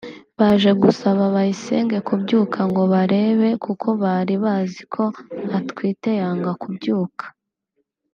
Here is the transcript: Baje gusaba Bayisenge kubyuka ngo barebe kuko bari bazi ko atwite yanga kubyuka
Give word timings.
Baje 0.39 0.71
gusaba 0.81 1.23
Bayisenge 1.35 1.97
kubyuka 2.07 2.59
ngo 2.69 2.83
barebe 2.93 3.49
kuko 3.63 3.87
bari 4.03 4.35
bazi 4.43 4.81
ko 4.93 5.03
atwite 5.57 6.09
yanga 6.21 6.51
kubyuka 6.61 7.25